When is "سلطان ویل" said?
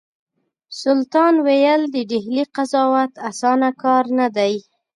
0.81-1.81